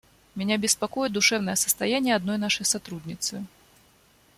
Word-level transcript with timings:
Меня 0.33 0.57
беспокоит 0.57 1.11
душевное 1.11 1.53
состояние 1.53 2.15
одной 2.15 2.39
нашей 2.39 2.65
сотрудницы. 2.65 3.45